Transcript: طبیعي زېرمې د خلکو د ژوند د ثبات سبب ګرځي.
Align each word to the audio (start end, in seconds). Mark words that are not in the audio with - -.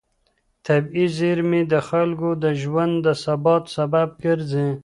طبیعي 0.65 1.05
زېرمې 1.17 1.61
د 1.73 1.73
خلکو 1.89 2.29
د 2.43 2.45
ژوند 2.61 2.93
د 3.05 3.07
ثبات 3.23 3.63
سبب 3.75 4.07
ګرځي. 4.23 4.67